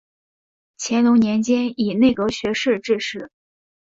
[0.79, 3.29] 乾隆年间以内阁学士致仕。